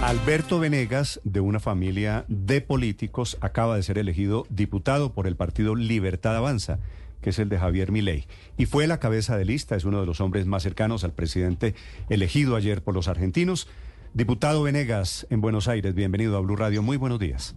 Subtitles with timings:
[0.00, 5.74] Alberto Venegas, de una familia de políticos, acaba de ser elegido diputado por el partido
[5.74, 6.78] Libertad Avanza,
[7.20, 8.26] que es el de Javier Milei.
[8.56, 11.74] Y fue la cabeza de lista, es uno de los hombres más cercanos al presidente
[12.08, 13.66] elegido ayer por los argentinos.
[14.14, 16.80] Diputado Venegas, en Buenos Aires, bienvenido a Blue Radio.
[16.80, 17.56] Muy buenos días.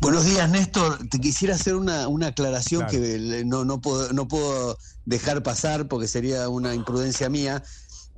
[0.00, 1.06] Buenos días, Néstor.
[1.08, 6.48] Te quisiera hacer una, aclaración que no, no, puedo, no puedo dejar pasar porque sería
[6.48, 7.62] una imprudencia mía.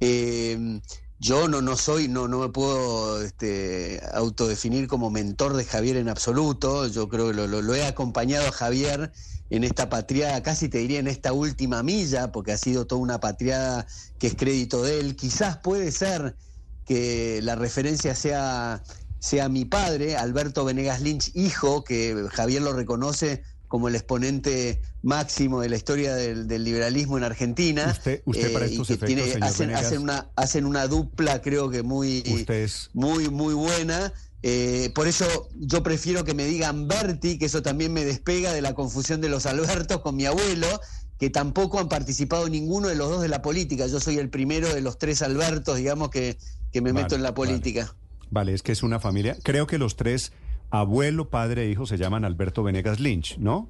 [0.01, 0.81] Eh,
[1.19, 6.09] yo no, no soy, no, no me puedo este, autodefinir como mentor de Javier en
[6.09, 6.87] absoluto.
[6.89, 9.13] Yo creo que lo, he acompañado a Javier
[9.49, 13.21] en esta patriada, casi te diría en esta última milla, porque ha sido toda una
[13.21, 13.87] patriada
[14.19, 15.17] que es crédito de él.
[15.17, 16.37] Quizás puede ser
[16.85, 18.83] que la referencia sea,
[19.19, 25.61] sea mi padre, Alberto Venegas Lynch, hijo, que Javier lo reconoce como el exponente máximo
[25.61, 27.87] de la historia del, liberalismo en Argentina.
[27.91, 32.23] Usted, usted para eh, estos efectos, hacen, hacen, una, hacen una dupla, creo que muy,
[32.95, 34.13] muy, muy buena.
[34.43, 38.63] Eh, por eso yo prefiero que me digan Berti, que eso también me despega de
[38.63, 40.69] la confusión de los Albertos con mi abuelo,
[41.19, 43.87] que tampoco han participado ninguno de los dos de la política.
[43.87, 46.39] Yo soy el primero de los tres Albertos, digamos, que,
[46.73, 47.97] que me meto en la política.
[48.31, 49.37] vale, es que es una familia.
[49.43, 50.33] Creo que los tres
[50.71, 53.69] abuelo, padre e hijo se llaman Alberto Venegas Lynch, ¿no?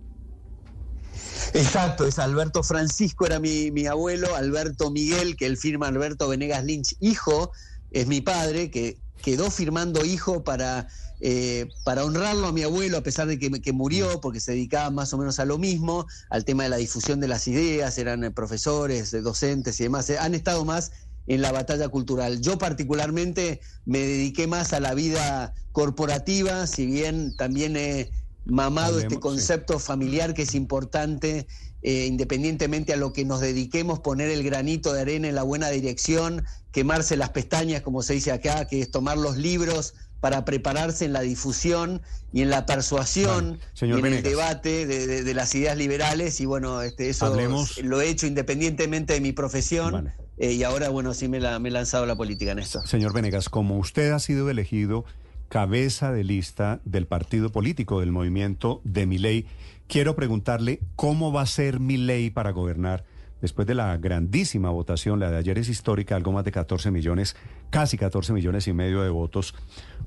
[1.55, 6.65] Exacto, es Alberto Francisco, era mi, mi, abuelo, Alberto Miguel, que él firma Alberto Venegas
[6.65, 7.53] Lynch, hijo,
[7.91, 10.89] es mi padre, que quedó firmando hijo para,
[11.21, 14.91] eh, para honrarlo a mi abuelo, a pesar de que, que, murió, porque se dedicaba
[14.91, 18.25] más o menos a lo mismo, al tema de la difusión de las ideas, eran
[18.25, 20.93] eh, profesores, eh, docentes y demás, han estado más
[21.27, 22.41] en la batalla cultural.
[22.41, 28.11] Yo particularmente me dediqué más a la vida corporativa, si bien también he
[28.45, 31.47] mamado este concepto familiar que es importante,
[31.83, 35.69] eh, independientemente a lo que nos dediquemos, poner el granito de arena en la buena
[35.69, 41.05] dirección, quemarse las pestañas, como se dice acá, que es tomar los libros para prepararse
[41.05, 42.03] en la difusión
[42.33, 46.41] y en la persuasión y en el debate de, las ideas liberales.
[46.41, 47.35] Y bueno, este, eso
[47.83, 50.13] lo he hecho independientemente de mi profesión.
[50.39, 52.81] Eh, y ahora, bueno, sí me, la, me he lanzado la política en esto.
[52.87, 55.05] Señor Venegas, como usted ha sido elegido
[55.49, 59.47] cabeza de lista del partido político del movimiento de mi ley,
[59.87, 63.05] quiero preguntarle cómo va a ser mi ley para gobernar
[63.41, 67.37] después de la grandísima votación, la de ayer es histórica, algo más de 14 millones,
[67.71, 69.55] casi 14 millones y medio de votos,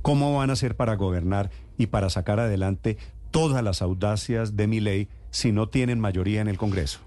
[0.02, 2.98] cómo van a ser para gobernar y para sacar adelante
[3.32, 7.00] todas las audacias de mi ley si no tienen mayoría en el Congreso.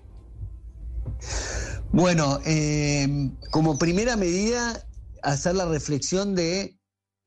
[1.92, 3.06] Bueno, eh,
[3.50, 4.82] como primera medida,
[5.22, 6.80] hacer la reflexión de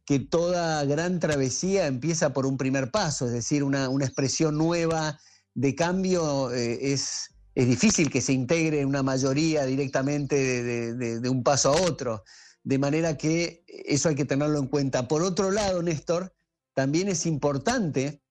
[0.08, 5.20] que toda gran travesía empieza por un primer paso, es decir, una, expresión nueva
[5.54, 10.64] de cambio eh, es, es, difícil que se integre una mayoría directamente
[10.96, 12.24] de, un paso a otro,
[12.64, 15.08] de manera que eso hay que tenerlo en cuenta.
[15.08, 16.34] Por otro lado, Néstor,
[16.74, 18.24] también es importante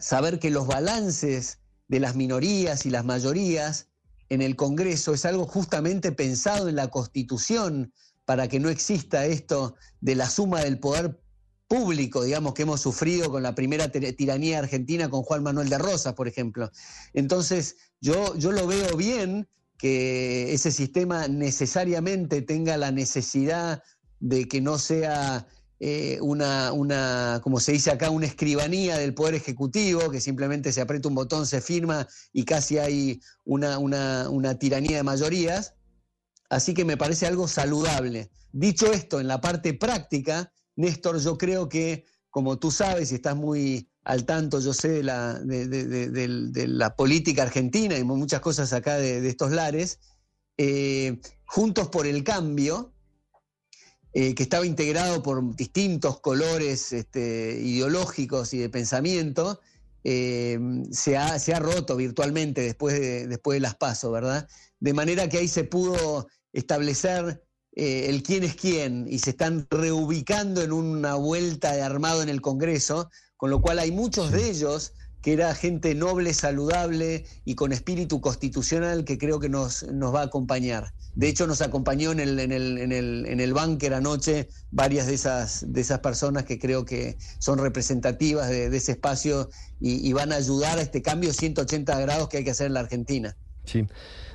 [0.00, 3.89] saber que los balances de las minorías y las mayorías
[4.30, 7.92] en el Congreso es algo justamente pensado en la Constitución
[8.24, 11.20] para que no exista esto de la suma del poder
[11.66, 16.14] público, digamos, que hemos sufrido con la primera tiranía argentina con Juan Manuel de Rosas,
[16.14, 16.70] por ejemplo.
[17.12, 23.82] Entonces, yo, yo lo veo bien que ese sistema necesariamente tenga la necesidad
[24.20, 25.46] de que no sea
[25.82, 30.82] eh, una, una, como se dice acá, una escribanía del Poder Ejecutivo, que simplemente se
[30.82, 35.74] aprieta un botón, se firma y casi hay una, una, tiranía de mayorías.
[36.50, 38.30] Así que me parece algo saludable.
[38.52, 43.36] Dicho esto, en la parte práctica, Néstor, yo creo que, como tú sabes y estás
[43.36, 48.98] muy al tanto, yo sé de la, de, la política argentina y muchas cosas acá
[48.98, 49.98] de, estos lares,
[50.58, 52.92] eh, Juntos por el Cambio,
[54.12, 59.60] eh, que estaba integrado por distintos colores este, ideológicos y de pensamiento,
[60.02, 60.58] eh,
[60.90, 64.48] se, ha, se, ha, roto virtualmente después de, después de las pasos, ¿verdad?
[64.78, 67.44] De manera que ahí se pudo establecer
[67.76, 72.28] eh, el quién es quién y se están reubicando en una vuelta de armado en
[72.28, 77.54] el Congreso, con lo cual hay muchos de ellos que era gente noble, saludable y
[77.54, 80.92] con espíritu constitucional que creo que nos, nos va a acompañar.
[81.14, 83.54] De hecho, nos acompañó en el, en el, en el, en el
[83.94, 89.50] anoche varias de esas, de esas personas que creo que son representativas de, ese espacio
[89.80, 92.74] y, y, van a ayudar a este cambio 180 grados que hay que hacer en
[92.74, 93.36] la Argentina.
[93.70, 93.86] Sí.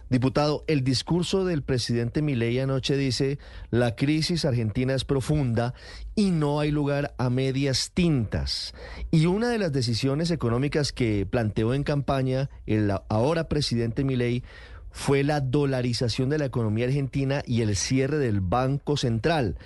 [0.09, 3.39] Diputado, el discurso del presidente Milei anoche dice,
[3.71, 5.73] la crisis argentina es profunda
[6.15, 8.73] y no hay lugar a medias tintas.
[9.11, 14.43] Y una de las decisiones económicas que planteó en campaña el ahora presidente Milei
[14.91, 19.57] fue la dolarización de la economía argentina y el cierre del Banco Central.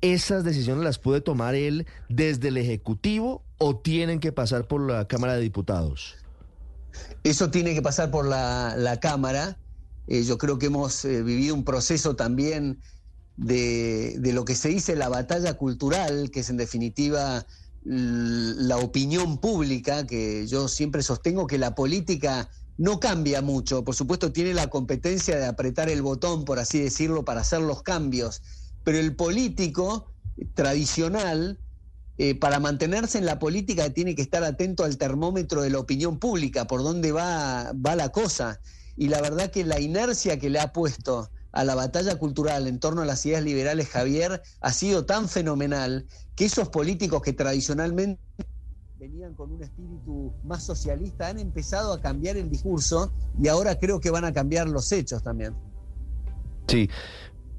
[0.00, 5.06] ¿esas decisiones las puede tomar él desde el Ejecutivo o tienen que pasar por la
[5.06, 6.16] Cámara de Diputados?
[7.24, 9.58] Eso tiene que pasar por la, Cámara.
[10.06, 12.80] Eh, yo creo que hemos eh, vivido un proceso también
[13.36, 17.46] de, de, lo que se dice la batalla cultural, que es en definitiva
[17.84, 23.84] la opinión pública, que yo siempre sostengo que la política no cambia mucho.
[23.84, 27.82] Por supuesto, tiene la competencia de apretar el botón, por así decirlo, para hacer los
[27.82, 28.42] cambios.
[28.84, 30.12] Pero el político
[30.54, 31.58] tradicional,
[32.18, 36.18] eh, para mantenerse en la política, tiene que estar atento al termómetro de la opinión
[36.18, 38.60] pública, por dónde va, va la cosa.
[38.96, 42.78] Y la verdad que la inercia que le ha puesto a la batalla cultural en
[42.80, 48.20] torno a las ideas liberales, Javier, ha sido tan fenomenal que esos políticos que tradicionalmente
[48.98, 54.00] venían con un espíritu más socialista han empezado a cambiar el discurso y ahora creo
[54.00, 55.54] que van a cambiar los hechos también.
[56.66, 56.90] Sí,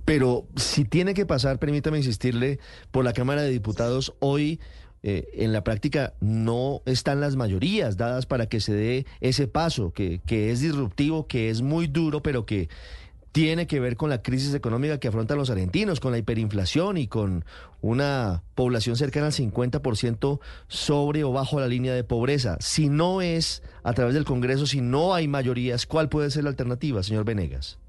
[0.10, 2.58] pero si tiene que pasar, permítame insistirle,
[2.90, 4.60] por la Cámara de Diputados hoy...
[5.02, 9.94] Eh, en la práctica no están las mayorías dadas para que se dé ese paso,
[9.94, 12.68] que, que es disruptivo, que es muy duro, pero que
[13.32, 17.08] tiene que ver con la crisis económica que afrontan los argentinos, con la hiperinflación y
[17.08, 17.46] con
[17.80, 22.58] una población cercana al 50% sobre o bajo la línea de pobreza.
[22.60, 26.50] Si no es a través del Congreso, si no hay mayorías, ¿cuál puede ser la
[26.50, 27.80] alternativa, señor Venegas?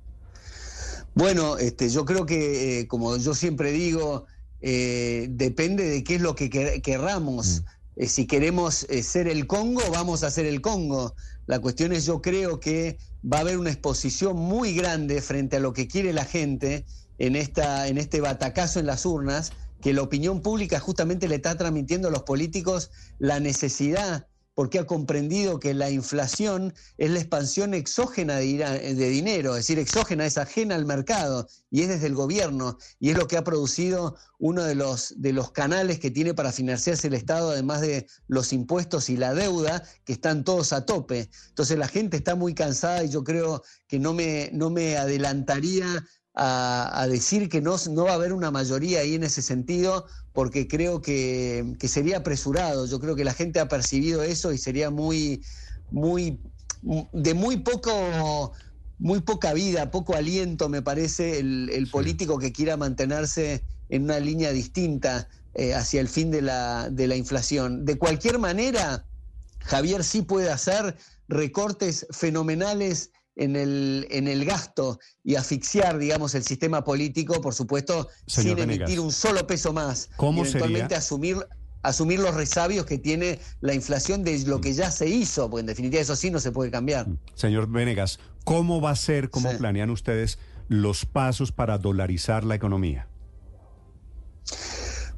[1.15, 4.27] Bueno, este, yo creo que, eh, como yo siempre digo,
[4.61, 6.51] eh, depende de qué es lo que
[6.83, 7.63] querramos.
[7.63, 7.65] Mm.
[7.97, 11.15] Eh, si queremos ser el Congo, vamos a ser el Congo.
[11.47, 12.99] La cuestión es, yo creo que
[13.31, 16.85] va a haber una exposición muy grande frente a lo que quiere la gente
[17.19, 19.53] en, esta, en este batacazo en las urnas,
[19.83, 24.87] que la opinión pública justamente le está transmitiendo a los políticos la necesidad porque ha
[24.87, 30.75] comprendido que la inflación es la expansión exógena de, dinero, es decir, exógena, es ajena
[30.75, 34.75] al mercado y es desde el gobierno y es lo que ha producido uno de
[34.75, 39.17] los, de los canales que tiene para financiarse el Estado, además de los impuestos y
[39.17, 41.31] la deuda, que están todos a tope.
[41.49, 45.87] Entonces la gente está muy cansada y yo creo que no me, no me adelantaría
[46.43, 50.67] a, decir que no, no, va a haber una mayoría ahí en ese sentido, porque
[50.67, 52.87] creo que, sería apresurado.
[52.87, 55.45] Yo creo que la gente ha percibido eso y sería muy,
[55.91, 56.41] muy,
[57.13, 58.53] de muy poco,
[58.99, 64.51] muy poca vida, poco aliento, me parece, el, político que quiera mantenerse en una línea
[64.51, 67.85] distinta eh, hacia el fin de la, de la inflación.
[67.85, 69.05] De cualquier manera,
[69.59, 70.97] Javier sí puede hacer
[71.29, 78.09] recortes fenomenales en el, en el gasto y asfixiar, digamos, el sistema político, por supuesto,
[78.27, 80.11] sin emitir un solo peso más.
[80.17, 81.37] ¿Cómo y eventualmente asumir
[81.83, 85.67] asumir los resabios que tiene la inflación de lo que ya se hizo, porque en
[85.67, 87.07] definitiva eso sí no se puede cambiar.
[87.35, 90.39] Señor Venegas, ¿cómo va a ser, cómo planean ustedes
[90.69, 93.09] los pasos para dolarizar la economía?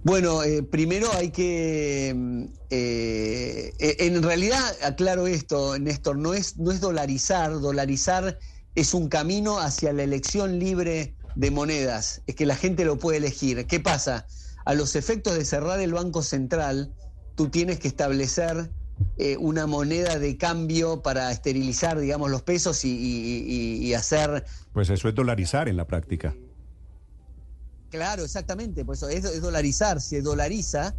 [0.05, 6.57] Bueno, eh, primero hay que, mm, eh, e, en realidad, aclaro esto, Néstor, no es,
[6.57, 8.39] no es dolarizar, dolarizar
[8.75, 13.19] es un camino hacia la elección libre de monedas, es que la gente lo puede
[13.19, 13.65] elegir.
[13.67, 14.27] ¿Qué pasa?
[14.65, 16.93] A los efectos de cerrar el Banco Central,
[17.37, 18.71] tú tienes que establecer
[19.19, 24.45] eh, una moneda de cambio para esterilizar, digamos, los pesos y hacer...
[24.73, 26.35] Pues eso es dolarizar en la práctica.
[27.93, 30.97] Claro, exactamente, por eso es, dolarizar, se dolariza,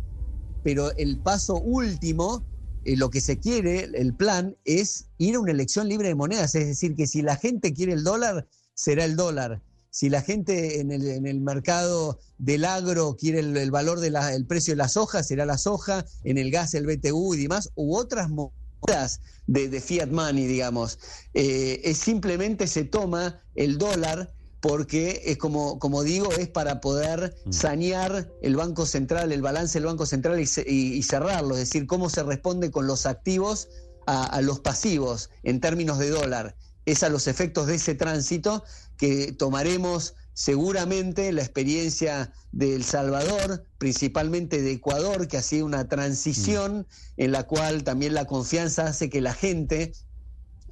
[0.63, 2.45] pero el paso último,
[2.85, 6.53] eh, lo que se quiere, el plan, es ir a una elección libre de monedas,
[6.53, 9.59] es decir, que si la gente quiere el dólar, será el dólar.
[9.89, 14.87] Si la gente en el, mercado del agro quiere el, valor del precio de la
[14.87, 19.81] soja, será la soja, en el gas el BTU y demás, u otras monedas de,
[19.81, 20.99] fiat money, digamos.
[21.33, 24.31] Eh, es simplemente se toma el dólar
[24.63, 27.51] porque es como, como digo, es para poder mm.
[27.51, 32.23] sanear el Banco Central, el balance del Banco Central y, cerrarlo, es decir, cómo se
[32.23, 33.67] responde con los activos
[34.07, 36.55] a, los pasivos en términos de dólar.
[36.85, 38.63] Es a los efectos de ese tránsito
[38.95, 45.89] que tomaremos seguramente la experiencia de El Salvador, principalmente de Ecuador, que ha sido una
[45.89, 47.21] transición mm.
[47.21, 49.91] en la cual también la confianza hace que la gente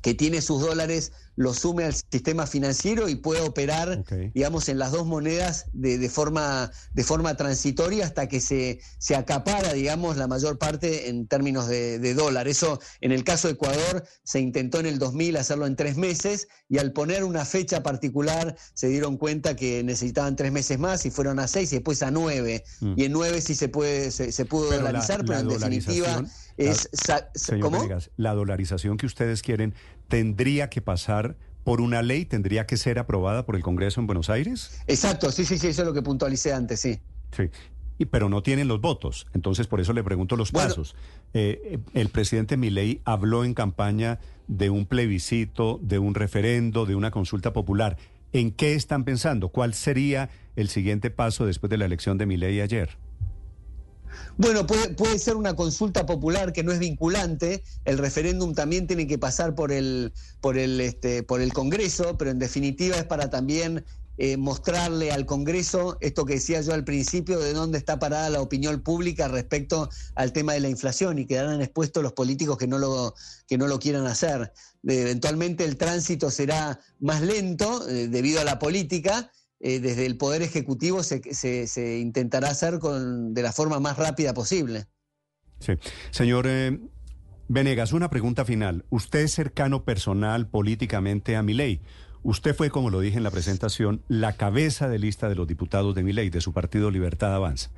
[0.01, 4.03] que tiene sus dólares lo sume al sistema financiero y puede operar,
[4.33, 9.73] digamos, en las dos monedas de, forma, de forma transitoria hasta que se, se acapara,
[9.73, 12.47] digamos, la mayor parte en términos de, dólar.
[12.47, 16.47] Eso, en el caso de Ecuador, se intentó en el 2000 hacerlo en tres meses
[16.67, 21.11] y al poner una fecha particular se dieron cuenta que necesitaban tres meses más y
[21.11, 22.63] fueron a seis y después a nueve.
[22.81, 22.93] Mm.
[22.97, 26.23] Y en nueve sí se, puede, se, pudo dolarizar, pero en definitiva
[26.69, 26.89] es...
[27.61, 27.87] ¿cómo?
[28.17, 29.73] la dolarización que ustedes quieren
[30.07, 34.29] tendría que pasar por una ley, tendría que ser aprobada por el Congreso en Buenos
[34.29, 34.81] Aires?
[34.87, 36.99] Exacto, sí, sí, sí, eso es lo que puntualicé antes, sí.
[37.35, 37.49] Sí.
[37.97, 39.27] Y, pero no tienen los votos.
[39.33, 40.95] Entonces, por eso le pregunto los pasos.
[41.33, 47.11] Eh, el presidente Milei habló en campaña de un plebiscito, de un referendo, de una
[47.11, 47.97] consulta popular.
[48.33, 49.49] ¿En qué están pensando?
[49.49, 52.97] ¿Cuál sería el siguiente paso después de la elección de Milei ayer?
[54.37, 57.63] Bueno, puede, ser una consulta popular que no es vinculante.
[57.85, 62.31] El referéndum también tiene que pasar por el, por el, este, por el Congreso, pero
[62.31, 63.85] en definitiva es para también
[64.17, 68.41] eh, mostrarle al Congreso esto que decía yo al principio, de dónde está parada la
[68.41, 72.77] opinión pública respecto al tema de la inflación y quedarán expuestos los políticos que no
[72.77, 73.15] lo,
[73.47, 74.53] que no lo quieran hacer.
[74.83, 79.31] eventualmente el tránsito será más lento eh, debido a la política
[79.63, 84.33] eh, desde el Poder Ejecutivo se, se, intentará hacer con, de la forma más rápida
[84.33, 84.87] posible.
[85.59, 85.73] Sí.
[86.09, 86.79] Señor eh,
[87.47, 88.85] Venegas, una pregunta final.
[88.89, 91.81] Usted es cercano personal políticamente a Milei.
[92.23, 95.93] Usted fue, como lo dije en la presentación, la cabeza de lista de los diputados
[95.93, 97.69] de Milei, de su partido Libertad Avanza.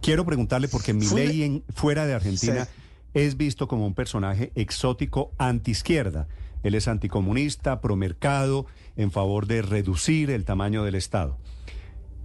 [0.00, 2.68] Quiero preguntarle, porque Milei en, fuera de Argentina
[3.14, 6.26] es visto como un personaje exótico anti-izquierda.
[6.62, 11.38] Él es anticomunista, promercado, en favor de reducir el tamaño del Estado.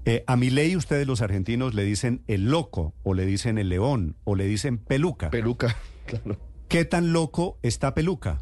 [0.06, 3.70] Eh, a mi ley ustedes los argentinos le dicen el loco, o le dicen el
[3.70, 5.30] león, o le dicen peluca.
[5.30, 6.38] Peluca, claro.
[6.68, 8.42] ¿Qué tan loco está peluca?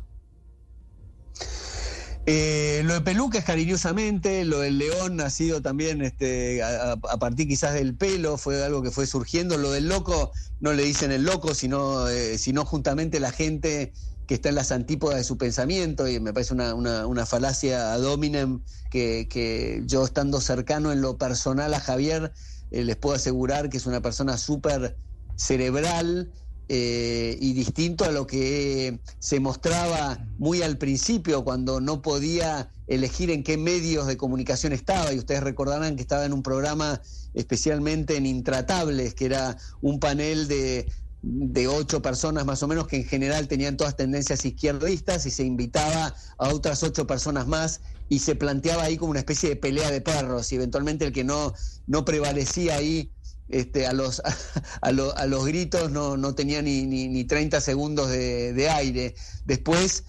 [2.28, 7.48] Eh, lo de Peluca es cariñosamente, lo del León ha sido también este, a, partir
[7.48, 9.58] quizás del pelo, fue algo que fue surgiendo.
[9.58, 13.92] Lo del loco no le dicen el loco, sino, eh, sino juntamente la gente
[14.32, 18.62] que está en las antípodas de su pensamiento y me parece una, falacia ad hominem
[18.90, 22.32] que, yo estando cercano en lo personal a Javier
[22.72, 24.96] eh, les puedo asegurar que es una persona súper
[25.36, 26.32] cerebral
[26.70, 33.32] eh, y distinto a lo que se mostraba muy al principio cuando no podía elegir
[33.32, 35.12] en qué medios de comunicación estaba.
[35.12, 37.02] Y ustedes recordarán que estaba en un programa
[37.34, 40.88] especialmente en Intratables, que era un panel de,
[41.24, 45.44] de ocho personas más o menos que en general tenían todas tendencias izquierdistas y se
[45.44, 49.92] invitaba a otras ocho personas más y se planteaba ahí como una especie de pelea
[49.92, 51.54] de perros y eventualmente el que no,
[51.88, 53.12] no prevalecía ahí
[53.50, 54.22] este, a, los,
[54.82, 59.16] a, los gritos no, no tenía ni, ni, 30 segundos de, de aire.
[59.46, 60.06] Después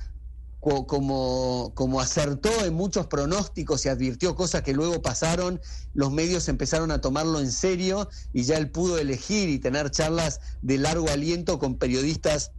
[0.63, 5.61] como, como acertó en muchos pronósticos y advirtió cosas que luego pasaron,
[5.93, 10.39] los medios empezaron a tomarlo en serio y ya él pudo elegir y tener charlas
[10.61, 12.53] de largo aliento con periodistas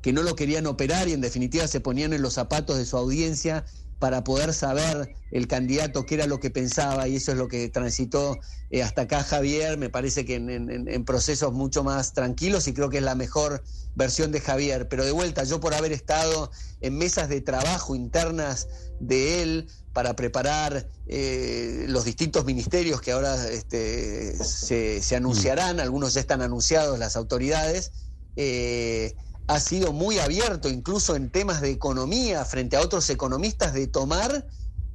[0.00, 2.96] que no lo querían operar y en definitiva se ponían en los zapatos de su
[2.96, 3.66] audiencia
[4.02, 7.68] para poder saber el candidato qué era lo que pensaba y eso es lo que
[7.68, 8.36] transitó
[8.70, 12.98] eh, hasta acá Javier, me parece que en, procesos mucho más tranquilos y creo que
[12.98, 13.62] es la mejor
[13.94, 18.66] versión de Javier, pero de vuelta, yo por haber estado en mesas de trabajo internas
[18.98, 26.20] de él para preparar eh, los distintos ministerios que ahora este, se, anunciarán, algunos ya
[26.20, 27.92] están anunciados las autoridades,
[28.34, 29.14] eh,
[29.46, 34.46] ha sido muy abierto, incluso en temas de economía, frente a otros economistas, de tomar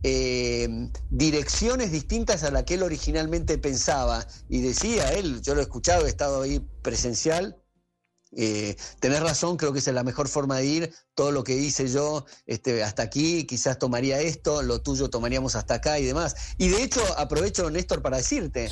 [0.04, 4.25] eh, direcciones distintas a la que él originalmente pensaba.
[4.50, 7.62] Y decía él, yo lo he escuchado, he estado ahí presencial,
[8.36, 10.94] eh, tenés razón, creo que esa es la mejor forma de ir.
[11.16, 15.76] Todo lo que hice yo este, hasta aquí, quizás tomaría esto, lo tuyo tomaríamos hasta
[15.76, 16.36] acá y demás.
[16.58, 18.70] Y de hecho, aprovecho, Néstor, para decirte,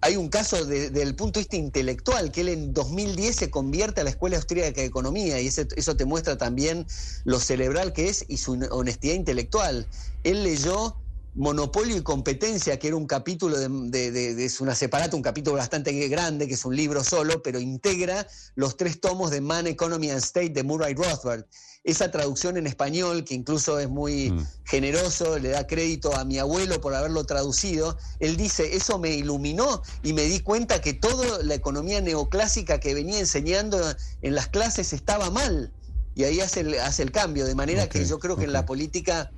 [0.00, 4.00] hay un caso desde el punto de vista intelectual, que él en 2010 se convierte
[4.02, 6.86] a la Escuela Austríaca de Economía, y eso te muestra también
[7.24, 9.86] lo cerebral que es y su honestidad intelectual.
[10.24, 10.96] Él leyó
[11.36, 16.48] Monopolio y Competencia, que era un capítulo de, es una separata, un capítulo bastante grande,
[16.48, 20.50] que es un libro solo, pero integra los tres tomos de Man, Economy and State
[20.50, 21.44] de Murray Rothbard.
[21.84, 24.46] Esa traducción en español, que incluso es muy mm.
[24.64, 29.82] generoso, le da crédito a mi abuelo por haberlo traducido, él dice, eso me iluminó
[30.02, 33.78] y me di cuenta que toda la economía neoclásica que venía enseñando
[34.22, 35.70] en las clases estaba mal.
[36.14, 38.64] Y ahí hace el, hace el cambio, de manera que yo creo que en la
[38.64, 39.30] política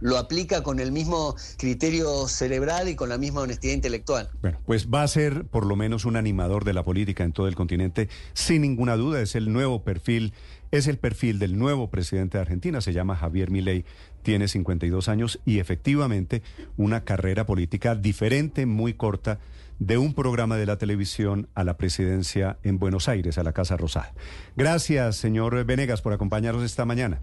[0.00, 4.28] lo aplica con el mismo criterio cerebral y con la misma honestidad intelectual.
[4.42, 7.48] Bueno, pues va a ser por lo menos un animador de la política en todo
[7.48, 10.32] el continente, sin ninguna duda, es el nuevo perfil,
[10.70, 13.84] es el perfil del nuevo presidente de Argentina, se llama Javier Milei,
[14.22, 16.42] tiene 52 años y efectivamente
[16.76, 19.38] una carrera política diferente, muy corta,
[19.78, 23.76] de un programa de la televisión a la presidencia en Buenos Aires, a la Casa
[23.76, 24.14] Rosada.
[24.56, 27.20] Gracias, señor Venegas, por acompañarnos esta mañana.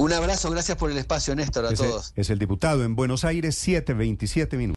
[0.00, 2.14] Un abrazo, gracias por el espacio, Néstor, a todos.
[2.16, 4.68] Es el diputado en Buenos Aires, 727 minutos.